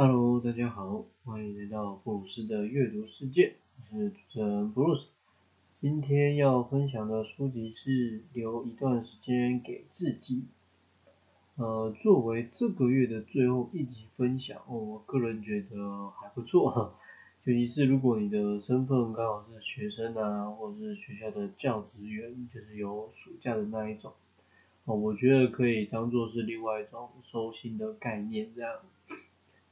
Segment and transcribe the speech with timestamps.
[0.00, 5.08] Hello，大家好，欢迎来到布鲁斯的阅读世界，我是主持人布鲁斯。
[5.80, 10.44] 今天要分享的书籍是《留一段时间给自己》。
[11.60, 16.94] 呃，作为这个月的最后一集分享哦，我个人觉得还不错。
[17.42, 24.12] 尤其是如果你的身份刚好是学生啊，或者是学校的教职员，就是有暑假的那一种，
[24.84, 28.72] 哦，我觉得可以当做是另外一种收心的概念这样。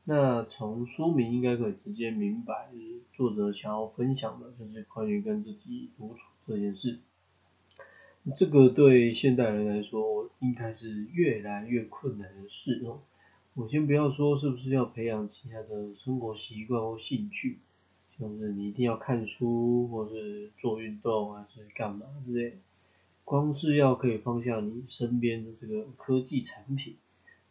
[0.09, 2.70] 那从书名应该可以直接明白，
[3.12, 7.01] 作者想要分享的就是关于跟自己独处这件事。
[8.37, 13.00] 这个对现代人来说，应该是越来越困难的事哦。
[13.55, 17.59] 我先不要说是不是要培养其他的生活习惯或兴趣，
[18.16, 22.59] 像是你一定要看书，或是做运动，还是干嘛之类。
[23.25, 26.95] 光是要可以放下你身边的这个科技产品。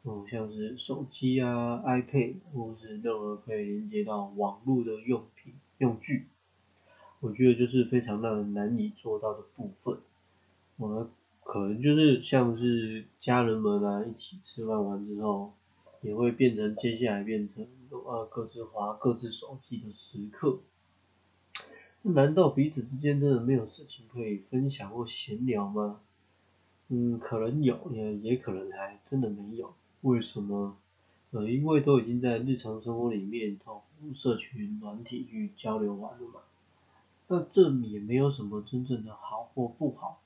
[0.08, 6.27] 嗯，像是手机啊、iPad 或是任何可以连接到网络的用品、用具，
[7.21, 9.98] 我觉得就是非常让人难以做到的部分。
[10.77, 11.10] 我们
[11.43, 15.54] 可能就是像是家人们啊一起吃饭完之后，
[16.02, 20.60] 也会变成接下来变成呃各自划各自手机的时刻。
[22.04, 25.99] 难道彼此之间真的没有事情可以分享或闲聊吗？
[26.90, 29.74] 嗯，可能有，也也可能还真的没有。
[30.06, 30.78] 为什么？
[31.32, 36.42] 呃，因为都已经在日常生活里面通过社群软体去交流完了嘛。
[37.28, 40.22] 那这也没有什么真正的好或不好，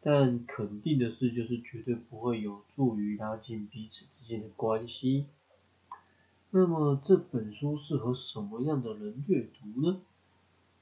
[0.00, 5.26] 但肯定的是，就是绝对不会有助于拉近彼此之间的关系。
[6.52, 10.00] 那么这本书适合什么样的人阅读呢？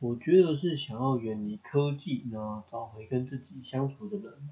[0.00, 4.50] 我觉得是想要远离科技，呢，找回跟自己相处的人，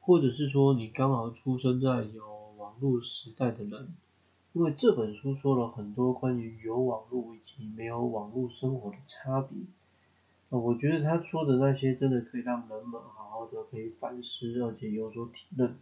[0.00, 2.41] 或者是说你刚好出生在有。
[2.72, 3.88] 网络时代的人，
[4.54, 9.58] 因为这本书说了很多关于有网络以及没有网络生活的差别。
[10.48, 15.76] 我觉得他说的那些真的可以让人们好好的可以反思，而且有所体认。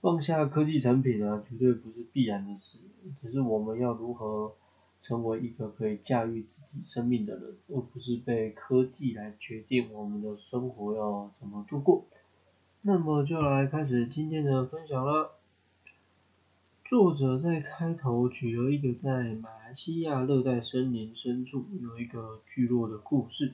[0.00, 2.78] 放下科技产品啊，绝对不是必然的事，
[3.16, 4.54] 只是我们要如何
[5.00, 12.04] 成为一个可以驾驭自己生命的人，而不是被科技来决定我们的生活要怎么度过。
[12.82, 15.32] 那么就来开始今天的分享了。
[16.88, 23.52] 作者在开头举了一个在马来西亚热带森林深处有一个聚落的故事。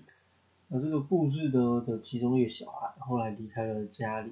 [0.68, 4.30] 那这个故事的的其中一个小孩后来离开了家里，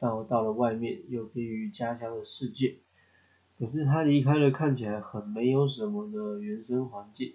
[0.00, 2.78] 到到了外面有别于家乡的世界。
[3.60, 7.34] 可是他离开了看起来很没有什么的原生环境。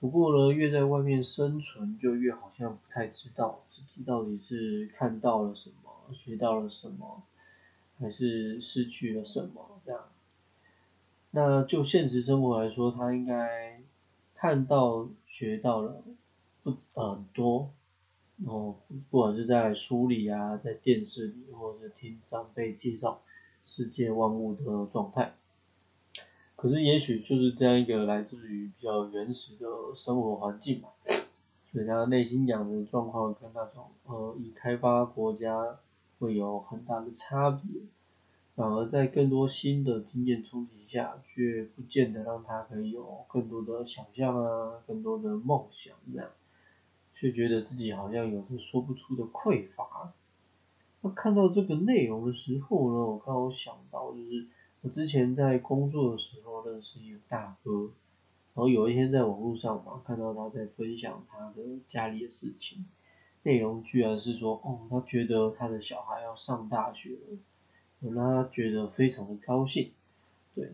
[0.00, 7.22] 不过呢，越在外面生存，就越好像不太知道自己到底是看到了什么，学到了什么，
[8.00, 10.00] 还是失去了什么这样。
[11.38, 13.82] 那就现实生活来说，他应该
[14.34, 16.02] 看到、学到了
[16.62, 17.68] 不很多，
[18.46, 18.76] 哦，
[19.10, 23.20] 不管是在书里啊，在电视里，或者是听长辈介绍
[23.66, 25.34] 世界万物的状态。
[26.56, 30.88] 可是也许就是这样一个来自于比较原始的生活环境嘛，
[31.66, 35.76] 所以他内心养的状况跟那种呃已开发国家
[36.18, 37.82] 会有很大的差别。
[38.56, 46.30] 反而在更多新的经验冲击下，却不见得让他可以有更多的想象啊，更多的梦想这样，
[47.14, 50.14] 却觉得自己好像有着说不出的匮乏。
[51.02, 54.46] 那看到这个内容的时候呢，我刚好想到，就是
[54.80, 57.90] 我之前在工作的时候认识一个大哥，
[58.54, 62.86] 然后有一天在网络上嘛，看到他在分享他的家里的事情，
[63.42, 67.38] 内容居然是说，哦，他觉得他的小孩要上大学了。
[68.00, 69.90] 我让他觉得非常的高兴，
[70.54, 70.72] 对，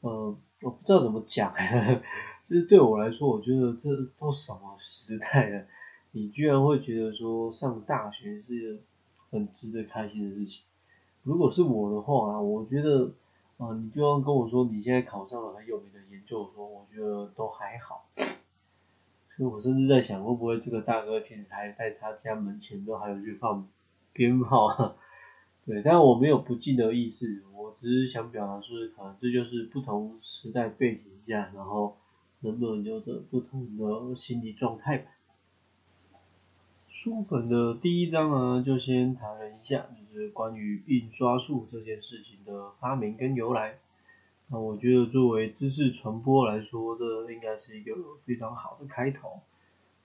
[0.00, 1.54] 呃，我不知道怎么讲，
[2.50, 5.64] 就是对我来说，我觉得这都什么时代了，
[6.10, 8.80] 你居然会觉得说上大学是
[9.30, 10.62] 很值得开心的事情。
[11.22, 13.12] 如果是我的话啊，我觉得，
[13.58, 18.04] 啊，你就要跟我说你现在考上了很有名的研究所，我觉得都还好。
[18.16, 18.26] 所
[19.38, 23.66] 以我甚至在想，会不会这个大哥其实还在他家门前都还有去放
[24.12, 24.96] 鞭炮。
[25.64, 31.96] 对，但我没有不敬的意思，我只是想表达是，可能这就是不同时代背景下，然后
[32.40, 35.10] 人们有着不同的心理状态吧。
[36.88, 43.78] 书本的第一章呢，就先谈了一下，就是关于印刷术这件事情的发明跟由来。
[44.48, 47.94] 那我觉得作为知识传播来说，这应该是一个
[48.24, 49.40] 非常好的开头。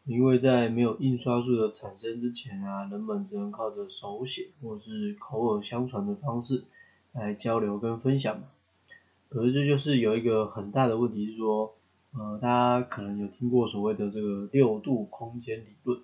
[0.07, 6.63] 因为在没有印刷术的产生之前啊，人们只能靠着手写或是口耳相传的方式
[7.11, 8.47] 来交流跟分享嘛。
[9.27, 11.75] 可是这就是有一个很大的问题是说，
[12.13, 15.99] 呃，大家可能有听过所谓的这个六度空间理论，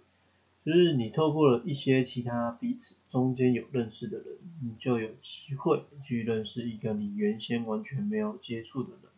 [0.66, 4.26] 就是你透过了一些其他彼此中间有认识的人，
[4.62, 9.12] 你就有机会去认识一个你原先完全没有接触的人。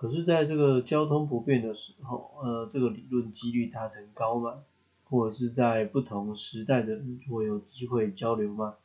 [0.00, 4.62] 可是，在这个交通不便的时候，呃，这个理论几率达成高吗？
[5.10, 8.76] 或者是在不同时代的人会有机会交流吗？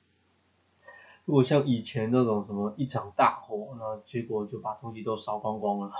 [1.25, 5.91] 如果像以前那种什么一场大火，那结果就把东西都烧光光了，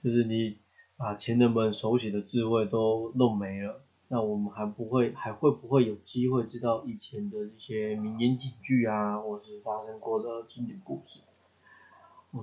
[0.00, 0.56] 就是你
[0.96, 11.18] 把前人们手写的智慧都弄没了，那我们还不会还会不会有机会知道以前的一些名言警句啊，或是发生过的经典故事？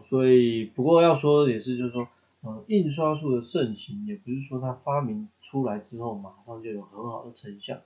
[0.10, 2.08] 所以不过要说的也是，就是说，
[2.42, 7.82] 呃，印刷术的盛行，也不是说它发明出来之后马上就有很好的成效，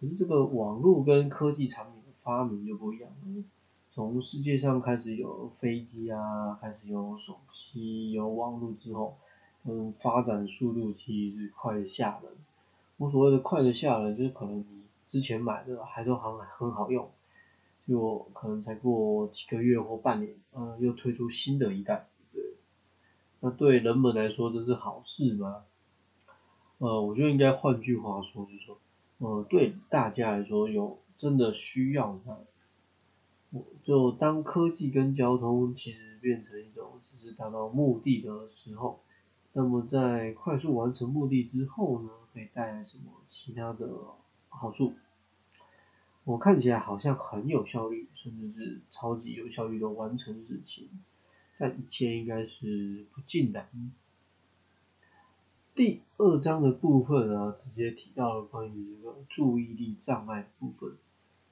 [0.00, 2.02] 可是这个网络跟科技产品的。
[2.24, 3.42] 发明就不一样了，
[3.90, 9.16] 从世界上开始有飞机啊，开始有手机、有网络之后，
[9.64, 12.30] 嗯，发展速度其实是快的吓人。
[12.98, 17.10] 我所谓的快的吓人，就是可能你之前买的还都很很好用，
[17.86, 22.42] 就可能才过几个月或半年，嗯，又推出新的一代，对。
[23.40, 25.64] 那对人们来说这是好事吗？
[26.78, 28.78] 呃，我觉得应该换句话说，就是说，
[29.18, 30.98] 呃，对大家来说有。
[31.18, 32.36] 真的需要它，
[33.52, 38.98] 我就当科技跟交通其实变成一种只是达到目的的时候，
[39.52, 43.88] 那么在快速完成目的之后呢，可以带来什么其他的
[44.48, 44.94] 好处？
[46.24, 50.88] 我看起来好像很有效率，甚至是超级有效率的完成事情，
[51.58, 53.68] 但一切应该是不尽然。
[55.74, 60.92] 第二章的部分呢，直接提到了关于这个注意力障碍部分。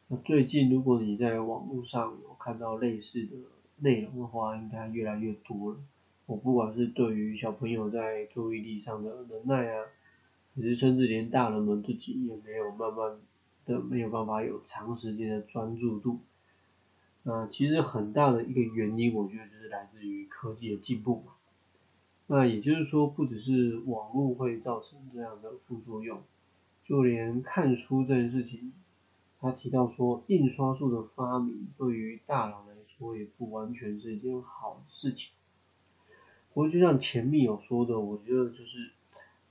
[0.06, 3.36] 那最近，如果你在网络上有看到类似的
[3.78, 5.78] 内容的话，应该越来越多了。
[6.26, 9.86] 我不管是对于小朋友在注意力上的能耐啊，
[10.54, 13.18] 还是甚至连大人们自己也没有慢慢
[13.66, 16.20] 的没有办法有长时间的专注度。
[17.22, 21.32] 那其实很大的一个原因，我觉得就是来自于科技的进步嘛。
[22.26, 26.22] 那也就是说，不只是网络会造成这样的副作用，
[26.84, 28.72] 就连看书这件事情。
[29.40, 35.32] 他提到说，印刷术的发明对于大脑来说也不完全是一件好事情。
[36.52, 38.92] 不过就像前面有说的，我觉得就是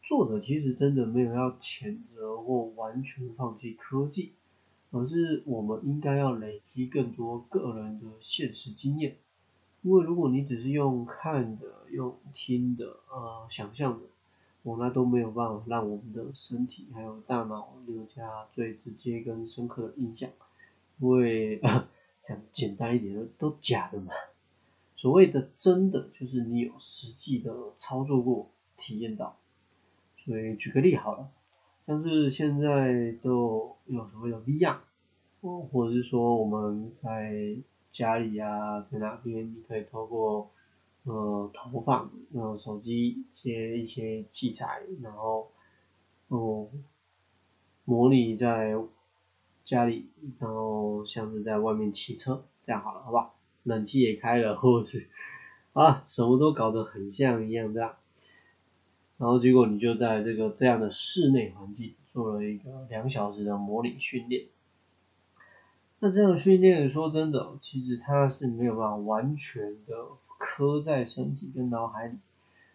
[0.09, 4.31] 作者其实真的没有要谴责或完全放弃科技，
[4.89, 9.17] 而是我们应该要累积更多个人的现实经验。
[9.83, 14.07] 因为如果你只是用看的、用听的、呃想象的。
[14.61, 20.29] 我那都没有办法让我们的身体还有大脑留下最直接跟深刻的印象，
[20.99, 21.61] 因为
[22.21, 24.11] 讲简单一点的都假的嘛。
[24.97, 29.37] 所谓的真的就是你有实际的操作过体验到。
[30.29, 31.27] 所以举个例好了，
[31.87, 34.77] 像是现在都有所谓的 VR，
[35.41, 37.57] 或者是说我们在
[37.89, 40.51] 家里啊，在哪边你可以透过。
[41.05, 45.49] 呃，投放，呃，手机接一些器材，然后，
[46.27, 46.67] 哦，
[47.85, 48.75] 模拟在
[49.63, 53.33] 家里，然后像是在外面骑车，这样好了，好不好？
[53.63, 55.07] 冷气也开了，或者是，
[55.73, 57.95] 啊，什么都搞得很像一样这样，
[59.19, 64.47] 然后结果你就在这个这样的室内环境做了一个两小时的模拟训练，
[65.99, 70.07] 那这样训练说真的，其实它是没有办法完全的。
[70.41, 72.17] 刻在身体跟脑海里，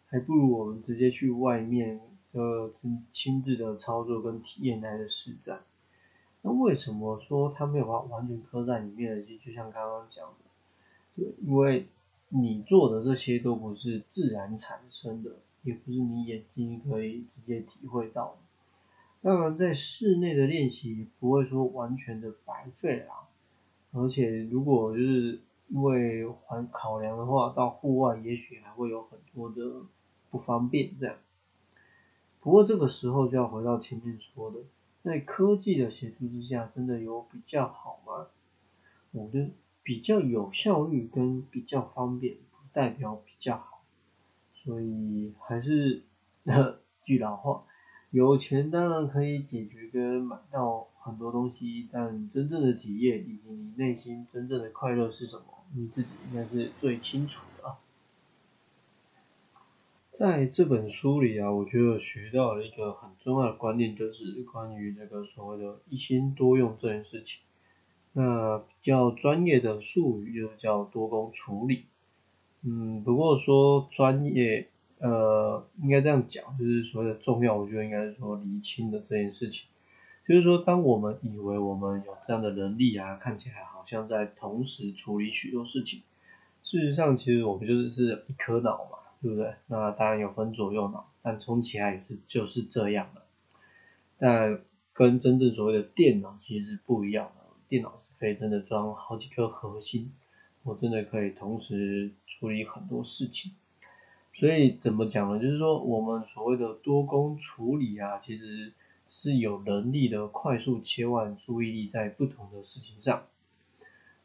[0.09, 1.99] 还不如我们直接去外面
[2.31, 5.61] 的亲亲自的操作跟体验来的实在。
[6.43, 9.25] 那为什么说它没有办法完全刻在里面呢？
[9.43, 10.35] 就像刚刚讲的，
[11.17, 11.87] 对，因为
[12.29, 15.31] 你做的这些都不是自然产生的，
[15.65, 18.39] 也不是你眼睛可以直接体会到的。
[19.23, 23.27] 当然，在室内的练习不会说完全的白费啦，
[23.91, 25.41] 而且如果就是。
[25.69, 29.81] 因为环考量的话，到户外也许还会有很多的
[30.31, 31.17] 不方便这样。
[32.41, 34.59] 不过这个时候就要回到前面说的，
[35.03, 38.27] 在科技的协助之下，真的有比较好吗？
[39.13, 39.51] 我觉得
[39.83, 43.74] 比较有效率跟比较方便，不代表比较好。
[44.65, 46.03] 所以还是
[46.43, 47.65] 那句老话。
[48.11, 55.45] 有钱当然可以解决跟买到很多东西，但真正的体验以及你内心真正的快乐是什么，
[55.75, 57.77] 你自己应该是最清楚的。
[60.13, 67.43] 在这本书里啊，我觉得学到了一个很重要的观念，就是关于这个所谓的一心多用这件事情。
[68.13, 71.87] 那比较专业的术语就叫多工处理。
[72.67, 74.69] 嗯，不过说专业，
[74.99, 79.69] 呃，应该这样讲，就是所谓的重要，我觉得应该是说厘清的这件事情。
[80.27, 86.01] 就是说，当我们以为我们有这样的能力啊，看起来好像在同时处理许多事情，
[86.63, 89.53] 事实上，其实我们就是是一颗脑嘛，对不对？
[89.67, 93.21] 那当然有分左右脑，但充起来也是就是这样的。
[94.17, 94.61] 但
[94.95, 100.11] 跟真正所谓的电脑其实是不一样的，电脑是可以真的装好几颗核心，
[100.65, 103.53] 我真的可以同时处理很多事情。
[104.33, 105.41] 所以怎么讲呢？
[105.41, 108.73] 就是说，我们所谓的多工处理啊，其实。
[109.07, 113.27] 是有能力的快速切换注意力在不同的事情上，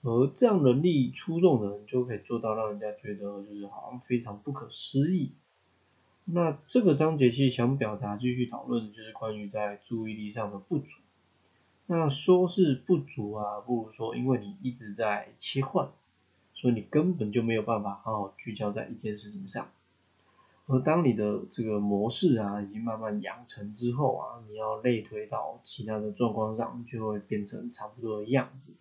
[0.02, 5.34] 而这样能力出众的人就可以做到让人家觉得就是好像非常不可思议。
[6.24, 11.02] 那这个章节其实想表达继续讨论的就是关于在注意力上的不足。
[11.86, 15.90] 那说是不足啊，不如说因为你一直在切换，
[16.60, 19.70] 所以你根本就没有办法好好聚焦在一件事情上。
[20.68, 28.74] 而当你的这个模式啊，已经慢慢养成之后啊，你要类推到其他的状况上，就会变成差不多的样子。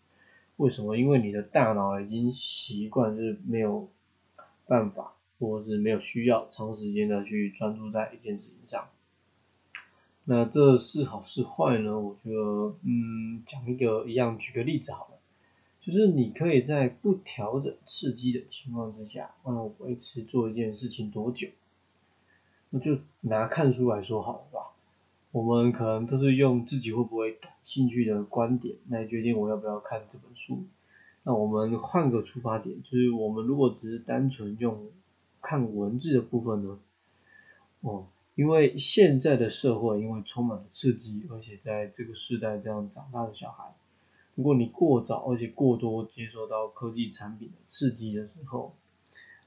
[0.56, 0.96] 为什么？
[0.96, 3.88] 因为你的大脑已经习惯，就是没有
[4.66, 8.88] 办法，或者是没有需要长时间的去专注在一件事情上。
[10.24, 11.96] 那这是好是坏呢？
[12.00, 15.17] 我觉得，嗯，讲一个一样，举个例子好了，
[15.88, 21.48] 就是你可以在不调整刺激的情况之下，嗯，维持做一件事情多久？
[22.68, 24.74] 那就拿看书来说好了吧，
[25.32, 30.66] 我们可能都是用自己会不会感兴趣的观点来决定我要不要看这本书。
[31.22, 34.88] 那我们换个出发点，就是我们如果只是单纯用
[35.40, 36.78] 看文字的部分呢？
[37.80, 43.72] 哦，因为现在的社会因为充满了刺激，而且在这个时代这样长大的小孩，
[44.38, 48.72] 如果你过早而且过多接受到科技产品的刺激的时候，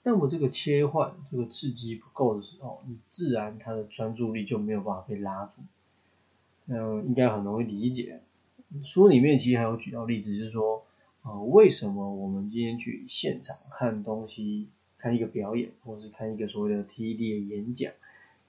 [0.04, 5.62] 那么这个切换，这个刺激不够的时候，你自然他的专注力就没有办法被拉住，
[6.68, 8.20] 这样应该很容易理解。
[8.84, 10.84] 书里面其实还有举到例子，就是说，
[11.24, 14.68] 呃，为什么我们今天去现场看东西，
[14.98, 17.94] 看一个表演，或是看一个所谓的 TED 演讲，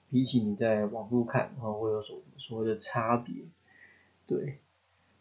[0.09, 3.33] 比起你在网络看，然后会有所所谓的差别？
[4.27, 4.57] 对，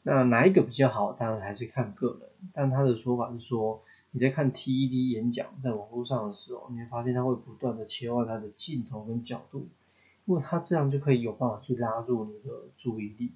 [0.03, 1.13] 那哪一个比较好？
[1.13, 3.83] 当然还是看个人，但他的说法是说。
[4.15, 9.69] 你在看 TED 演讲在网络上的时候，你会发现它会不断的切换它的镜头跟角度，
[10.27, 13.33] 因为他这样就可以有办法去拉住你的注意力。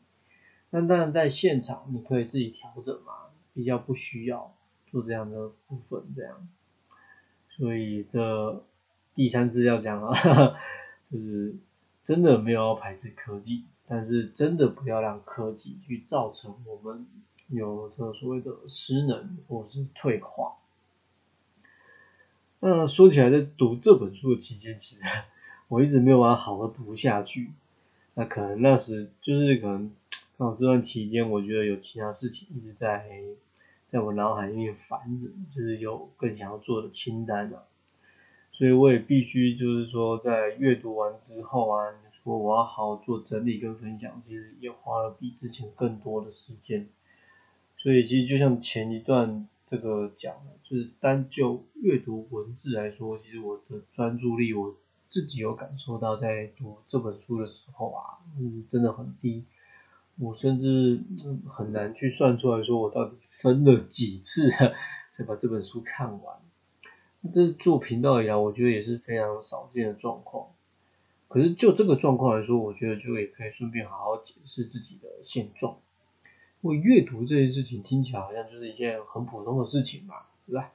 [0.68, 3.14] 那当然在现场你可以自己调整嘛，
[3.54, 4.54] 比较不需要
[4.90, 6.46] 做这样的部分这样。
[7.48, 8.62] 所以这
[9.14, 10.12] 第三次要讲啊，
[11.10, 11.56] 就是
[12.02, 17.06] 真的没有要排斥科技，但是真的不要让科技去造成我们
[17.48, 20.56] 有这所谓的失能或是退化。
[22.58, 25.02] 那说起来，在读这本书的期间，其实
[25.68, 27.52] 我一直没有办法好好读下去。
[28.14, 29.92] 那可能那时就是可能
[30.38, 33.06] 刚好这段期间，我觉得有其他事情一直在
[33.90, 37.62] 在我脑海里面烦着，就是有更想要做的清单啊。
[38.50, 41.92] 所以我也必须就是说，在阅读完之后啊，
[42.26, 46.88] 说我要好好做整理跟分享，其实也花了比之前更多的时间。
[47.76, 49.48] 所以其实就像前一段。
[49.68, 54.76] 这个讲的，就是单就阅读文字来说，其实我的专注力，我
[55.08, 59.44] 自己有感受到，在读这本书的时候啊，是真的很低。
[60.20, 61.00] 我甚至
[61.48, 64.48] 很难去算出来说，我到底分了几次
[65.10, 66.38] 才把这本书看完。
[67.32, 70.50] 这做频道以来，我觉得也是非常少见的状况。
[71.28, 75.78] 可是就这个状况来说，我觉得就也可以顺便好好解释自己的现状。
[76.62, 80.14] 因为阅读这件事情听起来好像就是一件很普通的事情嘛，
[80.46, 80.72] 对吧？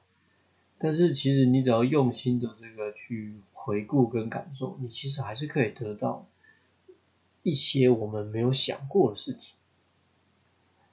[0.78, 6.26] 但是其实你只要用心的这个去回顾跟感受，你其实还是可以得到
[7.42, 9.56] 一些我们没有想过的事情。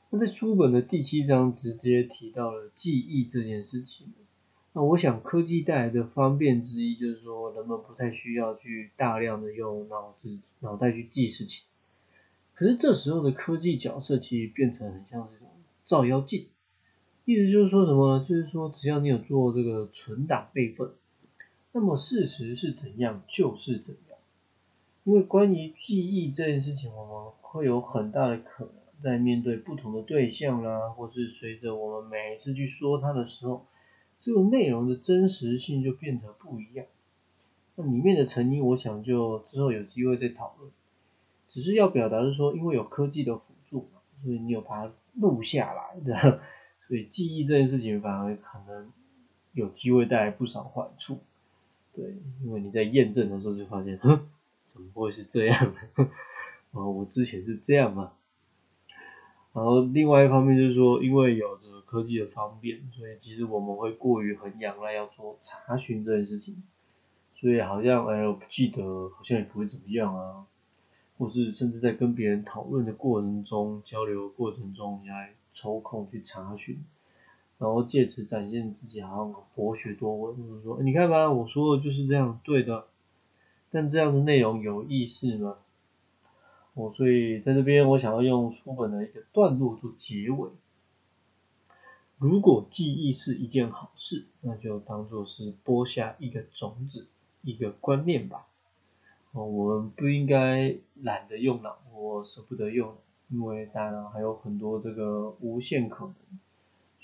[0.09, 4.13] 那在书本的第七章直接提到了记忆这件事情。
[4.83, 11.65] 我想科技带来的方便之一就是说，人们不太需要去大量的用脑子脑袋去记事情。
[12.53, 15.47] 可是这时候的科技角色其实变成很像这种
[15.83, 16.47] 照妖镜，
[17.25, 18.19] 意思就是说什么？
[18.19, 20.91] 就是说只要你有做这个存档备份，
[21.71, 24.17] 那么事实是怎样就是怎样。
[25.05, 33.65] 因为关于记忆这件事情，我们会有很大的可能在面对不同的对象啦，或是随着我们每一次去说它的时候，
[34.21, 36.85] 这个内容的真实性就变得不一样。
[37.75, 40.71] 那里面的成因，我想就之后有机会再讨论。
[41.47, 46.41] 只是要表达是说，因为有科技的辅助嘛，所以你有把它录下来的，
[46.87, 48.91] 所以记忆这件事情反而可能
[49.53, 51.19] 有机会带来不少坏处。
[51.95, 54.27] 对，因为你在验证的时候就发现，哼，
[54.67, 56.09] 怎么会是这样呢？
[56.71, 58.11] 哦，我之前是这样嘛。
[59.53, 61.57] 然后另外一方面就是说，因为有
[61.89, 66.61] 科技的方便，所以其实我们会过于很仰赖要做查询这件事情，
[67.33, 70.45] 所以好像哎，我不记得，好像也不会怎么样啊。
[71.17, 76.85] 或是甚至在跟别人讨论的过程中、交流的过程中，你还抽空去查询，
[77.57, 82.85] 然后借此展现自己好像博学多闻，或者说你看吧，我说的就是这样，对的。
[83.71, 85.57] 但这样的内容有意思吗？
[86.75, 90.49] 我所以在这边，我想要用书本的一个段落做结尾。
[92.19, 97.07] 如果记忆是一件好事，那就当做是播下一个种子，
[97.43, 98.45] 一个观念吧。
[99.31, 102.97] 哦，我们不应该懒得用脑，或舍不得用，
[103.29, 106.39] 因为大脑还有很多这个无限可能，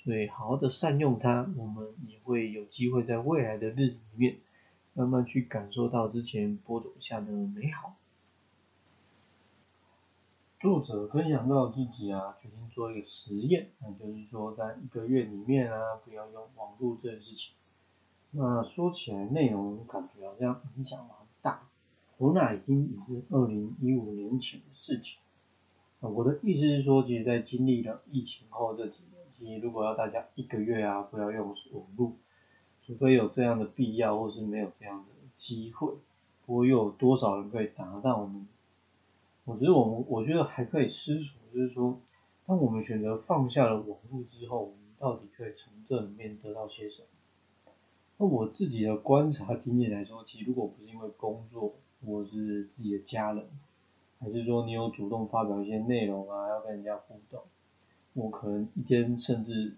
[0.03, 4.35] 所以好好的善用它，我们也会有机会在未来的日子里面，
[4.93, 7.95] 慢慢去感受到之前播种下的美好。
[10.59, 17.53] 作者分享到自己啊，决定做一个实验，那就是说在一个月里面啊，不要用网络这件事情。
[18.31, 21.09] 那说起来内容感觉好像影响蛮
[21.41, 21.67] 大。
[22.17, 25.19] 我那已经已是二零一五年前的事情。
[25.99, 32.13] 我的意思是说，其实，在经历了疫情后这几年，其实如果要大家一个月啊不要用网络，
[32.85, 35.93] 除非有这样的必要，或是没有这样的机会，
[36.45, 38.47] 不过又有多少人可以达到呢？
[39.45, 41.99] 我觉得我们，我觉得还可以思索，就是说，
[42.45, 47.07] 当我们选择放下了网络之后，我们到底可以从这里面得到些什么？
[48.17, 51.75] 那我自己的观察经验来说，其实如果不是因为工作，
[52.05, 53.45] 或是自己的家人，
[54.19, 57.41] 还是说你有主动发表一些内容啊，要跟人家互动，
[58.13, 59.75] 我可能一天甚至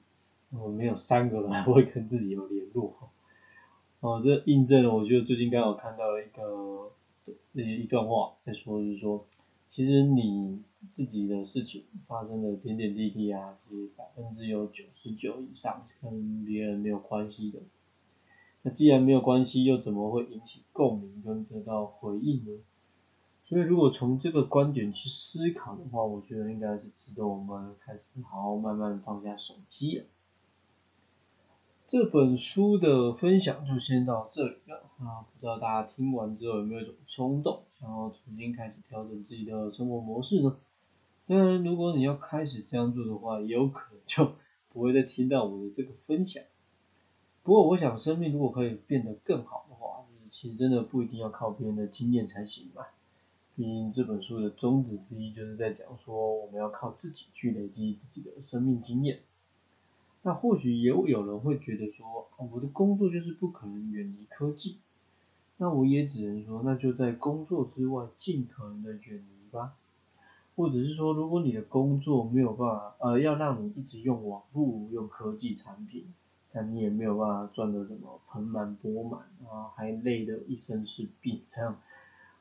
[0.52, 2.96] 我没有三个人 会跟自己有联络。
[4.00, 6.92] 哦，这印证了，我觉得最近刚好看到了一个
[7.54, 9.26] 一一段话，在说就是说，
[9.78, 10.64] 其实你
[10.96, 17.60] 自己的事情发生的点点滴滴啊，其实百分之有九十九以上是跟别人没有关系的。
[18.64, 22.60] 那既然没有关系，又怎么会引起共鸣跟得到回应呢？
[23.46, 30.06] 所以如果从这个观点去思考的话，我觉得应该是值得我们开始好好慢慢放下手机了。
[31.88, 40.58] 这本书的分享就先到这里了啊，不知道大家听完之后有没有一种冲动，想要重新开始调整自己的生活模式呢？
[41.28, 44.34] 当然，如果你要开始这样做的话，也有可能就
[44.74, 46.44] 不会再听到我的这个分享。
[47.44, 52.94] 不过，我想生命如果可以变得更好的话，其实真的不一定要靠别人的经验才行吧。
[53.56, 59.22] 毕竟这本书的宗旨之一就是在讲说，我们要靠自己去累积自己的生命经验。
[60.28, 64.76] 那或许也有人会觉得说，我的工作就是不可能远离科技。
[65.56, 69.76] 那我也只能说，那就在工作之外尽可能的远离吧。
[70.58, 76.14] 或者是说，如果你的工作没有办法，呃，要让你一直用网络、用科技产品。
[76.52, 81.80] 但你也没有办法赚得什么盆满钵满啊，还累得一身是病，这样，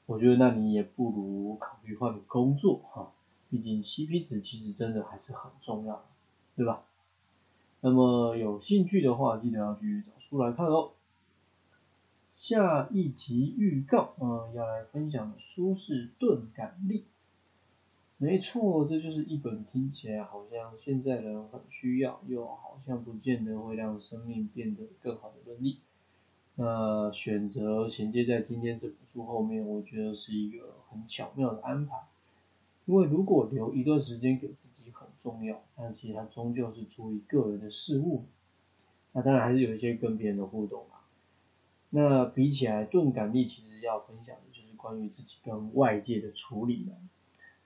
[0.07, 3.13] 我觉得那你也不如考虑换个工作哈，
[3.49, 6.05] 毕竟 CP 值其实真的还是很重要，
[6.57, 6.83] 对吧？
[7.81, 10.91] 那么有兴趣的话，记得要去找书来看哦。
[12.35, 17.01] 下一集预告，嗯，要来分享的书是《钝感力》。
[18.19, 25.79] 没错，这就是一本听起来好像现在人很需要，又好像不见得会让生命变得更好的能力。
[26.57, 31.97] 那选择衔接在今天这本书后面，我觉得是一个很巧妙的安排。
[32.87, 38.25] 因为如果留一段时间给自己很重要，但其实它终究是出于个人的事物。
[39.13, 41.01] 那当然还是有一些跟别人的互动啦。
[41.91, 46.93] 那比起来，钝感力其实要分享的就是关于自己跟外界的处理的。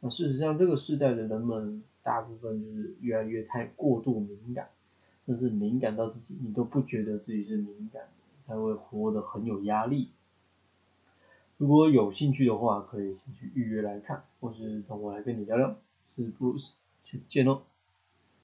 [0.01, 4.69] 那事实上，这个时代的人们大部分就是越来越太过度敏感，
[5.27, 8.09] 甚至敏感到自己你都不觉得自己是敏感，
[8.47, 10.11] 才会活得很有压力。
[11.59, 15.77] 如果有兴趣的话，可以先去预约来看，或是等我来跟你聊聊。
[16.17, 16.75] 是 Bruce，
[17.11, 17.70] 下次见喽。